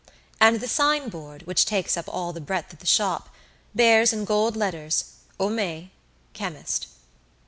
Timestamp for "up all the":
1.95-2.41